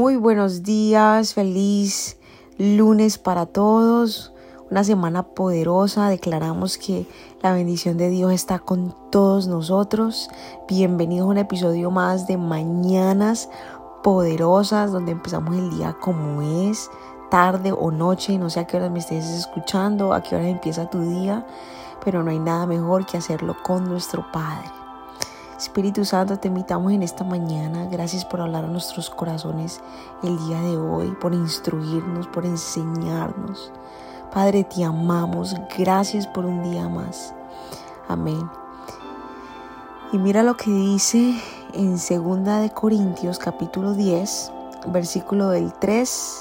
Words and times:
Muy 0.00 0.16
buenos 0.16 0.62
días, 0.62 1.34
feliz 1.34 2.16
lunes 2.56 3.18
para 3.18 3.44
todos. 3.44 4.32
Una 4.70 4.82
semana 4.82 5.24
poderosa. 5.24 6.08
Declaramos 6.08 6.78
que 6.78 7.06
la 7.42 7.52
bendición 7.52 7.98
de 7.98 8.08
Dios 8.08 8.32
está 8.32 8.60
con 8.60 8.94
todos 9.10 9.46
nosotros. 9.46 10.30
Bienvenidos 10.66 11.26
a 11.26 11.30
un 11.32 11.36
episodio 11.36 11.90
más 11.90 12.26
de 12.26 12.38
Mañanas 12.38 13.50
Poderosas, 14.02 14.90
donde 14.90 15.12
empezamos 15.12 15.54
el 15.54 15.68
día 15.68 15.94
como 16.00 16.40
es, 16.70 16.90
tarde 17.30 17.70
o 17.70 17.90
noche. 17.90 18.38
No 18.38 18.48
sé 18.48 18.60
a 18.60 18.66
qué 18.66 18.78
hora 18.78 18.88
me 18.88 19.00
estés 19.00 19.26
escuchando, 19.26 20.14
a 20.14 20.22
qué 20.22 20.34
hora 20.34 20.48
empieza 20.48 20.88
tu 20.88 21.00
día, 21.02 21.46
pero 22.02 22.22
no 22.22 22.30
hay 22.30 22.38
nada 22.38 22.64
mejor 22.64 23.04
que 23.04 23.18
hacerlo 23.18 23.54
con 23.62 23.84
nuestro 23.84 24.24
Padre. 24.32 24.79
Espíritu 25.60 26.06
Santo, 26.06 26.38
te 26.38 26.48
invitamos 26.48 26.90
en 26.90 27.02
esta 27.02 27.22
mañana. 27.22 27.84
Gracias 27.84 28.24
por 28.24 28.40
hablar 28.40 28.64
a 28.64 28.68
nuestros 28.68 29.10
corazones 29.10 29.82
el 30.22 30.38
día 30.46 30.58
de 30.62 30.78
hoy, 30.78 31.10
por 31.20 31.34
instruirnos, 31.34 32.28
por 32.28 32.46
enseñarnos. 32.46 33.70
Padre, 34.32 34.64
te 34.64 34.82
amamos. 34.82 35.54
Gracias 35.76 36.26
por 36.26 36.46
un 36.46 36.62
día 36.62 36.88
más. 36.88 37.34
Amén. 38.08 38.50
Y 40.12 40.18
mira 40.18 40.42
lo 40.42 40.56
que 40.56 40.70
dice 40.70 41.38
en 41.74 41.90
2 41.90 42.62
de 42.62 42.70
Corintios 42.72 43.38
capítulo 43.38 43.92
10, 43.92 44.52
versículo 44.86 45.50
del 45.50 45.74
3 45.74 46.40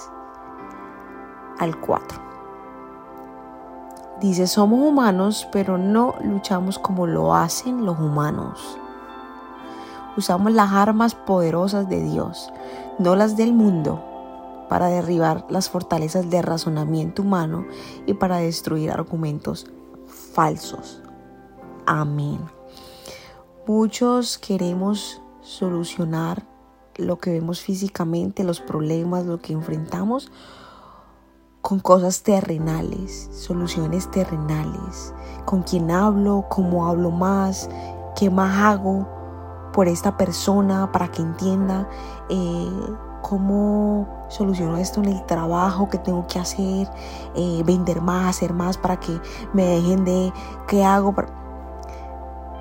al 1.59 1.77
4. 1.77 2.22
Dice, 4.22 4.47
somos 4.47 4.80
humanos, 4.80 5.45
pero 5.52 5.77
no 5.77 6.16
luchamos 6.23 6.80
como 6.80 7.05
lo 7.05 7.36
hacen 7.36 7.86
los 7.86 7.99
humanos 7.99 8.80
usamos 10.18 10.52
las 10.52 10.72
armas 10.72 11.16
poderosas 11.16 11.90
de 11.90 12.02
Dios, 12.04 12.52
no 12.98 13.16
las 13.16 13.38
del 13.38 13.54
mundo, 13.54 14.04
para 14.70 14.88
derribar 14.88 15.45
las 15.50 15.70
fortalezas 15.70 16.30
de 16.30 16.41
razonamiento 16.41 17.23
humano 17.23 17.66
y 18.06 18.14
para 18.14 18.38
destruir 18.38 18.92
argumentos 18.92 19.66
falsos. 20.33 21.02
Amén. 21.86 22.39
Muchos 23.66 24.38
queremos 24.38 25.22
solucionar 25.42 26.44
lo 26.95 27.17
que 27.17 27.31
vemos 27.31 27.61
físicamente, 27.61 28.44
los 28.44 28.59
problemas, 28.59 29.26
lo 29.26 29.39
que 29.39 29.53
enfrentamos 29.53 30.31
con 31.61 31.80
cosas 31.80 32.23
terrenales, 32.23 33.30
soluciones 33.31 34.09
terrenales, 34.11 35.14
con 35.45 35.64
quién 35.64 35.92
hablo, 35.92 36.45
cómo 36.50 36.88
hablo 36.88 37.11
más, 37.11 37.70
qué 38.16 38.30
más 38.30 38.58
hago, 38.58 39.19
por 39.73 39.88
esta 39.88 40.17
persona 40.17 40.92
para 40.92 41.09
que 41.09 41.22
entienda 41.22 41.88
eh, 42.30 42.70
cómo 43.22 44.26
soluciono 44.30 44.78
esto 44.78 45.02
en 45.02 45.09
el 45.09 45.26
trabajo 45.26 45.89
que 45.89 45.98
tengo 45.98 46.26
que 46.28 46.39
hacer, 46.39 46.89
eh, 47.36 47.61
vender 47.66 48.02
más, 48.02 48.38
hacer 48.38 48.53
más 48.53 48.78
para 48.78 49.00
que 49.00 49.20
me 49.53 49.66
dejen 49.66 50.06
de 50.06 50.34
qué 50.67 50.84
hago, 50.84 51.14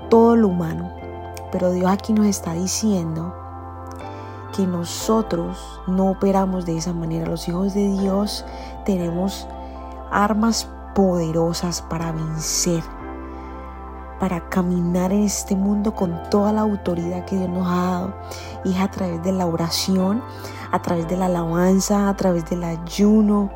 todo 0.09 0.35
lo 0.35 0.47
humano. 0.47 0.91
Pero 1.51 1.71
Dios 1.71 1.89
aquí 1.89 2.13
nos 2.13 2.27
está 2.27 2.53
diciendo 2.53 3.33
que 4.55 4.67
nosotros 4.67 5.81
no 5.87 6.11
operamos 6.11 6.65
de 6.65 6.77
esa 6.77 6.93
manera. 6.93 7.27
Los 7.27 7.47
hijos 7.47 7.73
de 7.73 7.89
Dios 7.89 8.45
tenemos 8.85 9.47
armas 10.11 10.67
poderosas 10.93 11.81
para 11.81 12.11
vencer 12.11 12.83
para 14.19 14.49
caminar 14.49 15.11
en 15.13 15.23
este 15.23 15.55
mundo 15.55 15.95
con 15.95 16.21
toda 16.29 16.51
la 16.51 16.61
autoridad 16.61 17.25
que 17.25 17.37
Dios 17.37 17.49
nos 17.49 17.67
ha 17.67 17.75
dado. 17.75 18.13
Y 18.65 18.73
es 18.73 18.79
a 18.79 18.91
través 18.91 19.23
de 19.23 19.31
la 19.31 19.45
oración, 19.45 20.21
a 20.71 20.81
través 20.81 21.07
de 21.07 21.17
la 21.17 21.27
alabanza, 21.27 22.09
a 22.09 22.15
través 22.15 22.49
del 22.49 22.63
ayuno, 22.63 23.49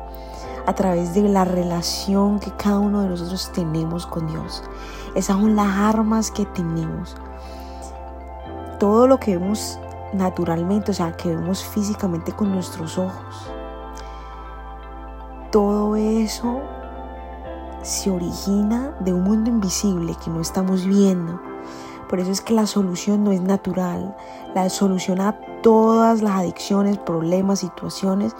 a 0.66 0.74
través 0.74 1.14
de 1.14 1.22
la 1.22 1.44
relación 1.44 2.40
que 2.40 2.50
cada 2.52 2.78
uno 2.78 3.02
de 3.02 3.08
nosotros 3.08 3.50
tenemos 3.52 4.06
con 4.06 4.26
Dios. 4.26 4.62
Esas 5.14 5.36
son 5.36 5.54
las 5.54 5.76
armas 5.76 6.30
que 6.30 6.46
tenemos. 6.46 7.16
Todo 8.80 9.06
lo 9.06 9.18
que 9.18 9.36
vemos 9.36 9.78
naturalmente, 10.12 10.92
o 10.92 10.94
sea, 10.94 11.12
que 11.12 11.28
vemos 11.28 11.62
físicamente 11.64 12.32
con 12.32 12.50
nuestros 12.52 12.98
ojos. 12.98 13.50
Todo 15.50 15.94
eso 15.96 16.60
se 17.84 18.10
origina 18.10 18.96
de 19.00 19.12
un 19.12 19.24
mundo 19.24 19.50
invisible 19.50 20.16
que 20.24 20.30
no 20.30 20.40
estamos 20.40 20.86
viendo. 20.86 21.38
Por 22.08 22.18
eso 22.18 22.30
es 22.30 22.40
que 22.40 22.54
la 22.54 22.66
solución 22.66 23.24
no 23.24 23.30
es 23.30 23.42
natural. 23.42 24.16
La 24.54 24.70
solución 24.70 25.20
a 25.20 25.38
todas 25.62 26.22
las 26.22 26.36
adicciones, 26.36 26.96
problemas, 26.98 27.58
situaciones, 27.60 28.34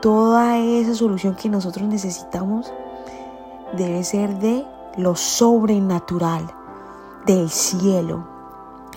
toda 0.00 0.58
esa 0.58 0.94
solución 0.94 1.34
que 1.34 1.48
nosotros 1.48 1.88
necesitamos 1.88 2.72
debe 3.76 4.04
ser 4.04 4.38
de 4.38 4.64
lo 4.96 5.16
sobrenatural, 5.16 6.46
del 7.26 7.50
cielo. 7.50 8.24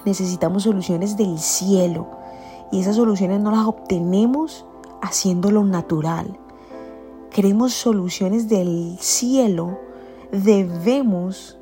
Necesitamos 0.06 0.64
soluciones 0.64 1.18
del 1.18 1.40
cielo. 1.40 2.08
Y 2.72 2.82
esas 2.82 2.96
soluciones 2.96 3.42
no 3.42 3.50
las 3.50 3.66
obtenemos 3.66 4.66
haciendo 5.02 5.50
lo 5.50 5.64
natural 5.64 6.38
queremos 7.32 7.74
soluciones 7.74 8.50
del 8.50 8.98
cielo, 9.00 9.80
debemos, 10.32 11.58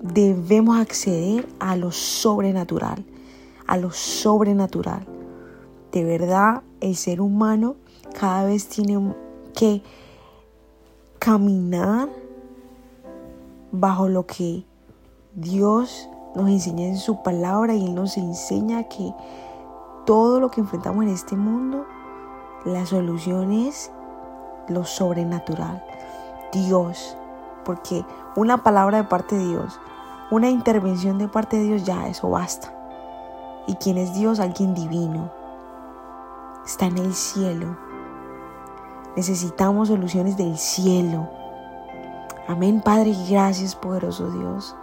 debemos 0.00 0.78
acceder 0.78 1.48
a 1.60 1.76
lo 1.76 1.90
sobrenatural, 1.92 3.04
a 3.66 3.76
lo 3.76 3.90
sobrenatural. 3.90 5.06
De 5.92 6.04
verdad, 6.04 6.62
el 6.80 6.96
ser 6.96 7.20
humano 7.20 7.76
cada 8.18 8.44
vez 8.44 8.68
tiene 8.68 9.14
que 9.54 9.82
caminar 11.18 12.08
bajo 13.70 14.08
lo 14.08 14.26
que 14.26 14.64
Dios 15.34 16.08
nos 16.34 16.48
enseña 16.48 16.86
en 16.86 16.96
su 16.96 17.22
palabra 17.22 17.74
y 17.74 17.86
Él 17.86 17.94
nos 17.94 18.16
enseña 18.16 18.88
que 18.88 19.12
todo 20.04 20.40
lo 20.40 20.50
que 20.50 20.60
enfrentamos 20.60 21.04
en 21.04 21.10
este 21.10 21.36
mundo, 21.36 21.86
la 22.64 22.86
solución 22.86 23.52
es 23.52 23.90
lo 24.68 24.84
sobrenatural. 24.84 25.82
Dios, 26.52 27.16
porque 27.64 28.04
una 28.36 28.62
palabra 28.62 28.98
de 28.98 29.04
parte 29.04 29.36
de 29.36 29.46
Dios, 29.46 29.80
una 30.30 30.50
intervención 30.50 31.18
de 31.18 31.28
parte 31.28 31.56
de 31.56 31.64
Dios, 31.64 31.84
ya 31.84 32.08
eso 32.08 32.30
basta. 32.30 32.72
¿Y 33.66 33.74
quién 33.74 33.98
es 33.98 34.14
Dios? 34.14 34.40
Alguien 34.40 34.74
divino. 34.74 35.30
Está 36.64 36.86
en 36.86 36.98
el 36.98 37.14
cielo. 37.14 37.76
Necesitamos 39.16 39.88
soluciones 39.88 40.36
del 40.36 40.58
cielo. 40.58 41.28
Amén, 42.48 42.82
Padre, 42.82 43.14
gracias, 43.28 43.74
poderoso 43.74 44.30
Dios. 44.30 44.76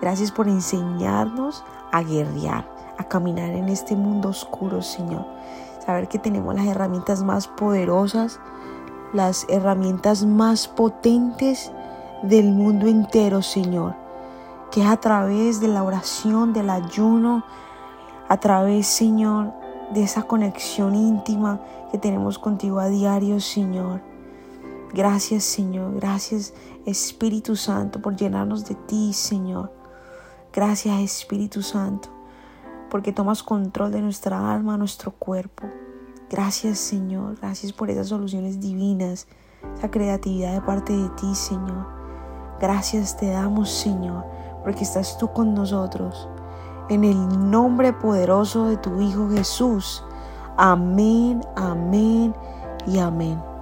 Gracias 0.00 0.30
por 0.30 0.48
enseñarnos 0.48 1.64
a 1.92 2.02
guerrear, 2.02 2.68
a 2.98 3.04
caminar 3.04 3.50
en 3.50 3.68
este 3.68 3.96
mundo 3.96 4.28
oscuro, 4.28 4.82
Señor. 4.82 5.24
Saber 5.84 6.08
que 6.08 6.18
tenemos 6.18 6.54
las 6.54 6.66
herramientas 6.66 7.22
más 7.22 7.48
poderosas 7.48 8.40
las 9.12 9.46
herramientas 9.48 10.24
más 10.24 10.68
potentes 10.68 11.72
del 12.22 12.52
mundo 12.52 12.86
entero, 12.86 13.42
Señor, 13.42 13.94
que 14.70 14.82
es 14.82 14.86
a 14.86 14.96
través 14.96 15.60
de 15.60 15.68
la 15.68 15.82
oración, 15.82 16.52
del 16.52 16.70
ayuno, 16.70 17.44
a 18.28 18.38
través, 18.38 18.86
Señor, 18.86 19.52
de 19.92 20.02
esa 20.02 20.24
conexión 20.24 20.94
íntima 20.94 21.60
que 21.90 21.98
tenemos 21.98 22.38
contigo 22.38 22.80
a 22.80 22.88
diario, 22.88 23.40
Señor. 23.40 24.00
Gracias, 24.92 25.44
Señor. 25.44 25.94
Gracias, 25.94 26.54
Espíritu 26.84 27.56
Santo, 27.56 28.00
por 28.00 28.16
llenarnos 28.16 28.64
de 28.64 28.74
ti, 28.74 29.12
Señor. 29.12 29.72
Gracias, 30.52 31.00
Espíritu 31.00 31.62
Santo, 31.62 32.08
porque 32.90 33.12
tomas 33.12 33.42
control 33.42 33.92
de 33.92 34.00
nuestra 34.00 34.52
alma, 34.52 34.76
nuestro 34.76 35.12
cuerpo. 35.12 35.68
Gracias 36.28 36.78
Señor, 36.78 37.36
gracias 37.40 37.72
por 37.72 37.88
esas 37.88 38.08
soluciones 38.08 38.60
divinas, 38.60 39.28
esa 39.76 39.90
creatividad 39.90 40.54
de 40.54 40.60
parte 40.60 40.92
de 40.92 41.08
ti 41.10 41.34
Señor. 41.34 41.86
Gracias 42.60 43.16
te 43.16 43.30
damos 43.30 43.70
Señor, 43.70 44.24
porque 44.64 44.82
estás 44.82 45.18
tú 45.18 45.32
con 45.32 45.54
nosotros. 45.54 46.28
En 46.88 47.04
el 47.04 47.50
nombre 47.50 47.92
poderoso 47.92 48.68
de 48.68 48.76
tu 48.76 49.00
Hijo 49.00 49.28
Jesús. 49.30 50.04
Amén, 50.56 51.42
amén 51.54 52.34
y 52.86 52.98
amén. 52.98 53.55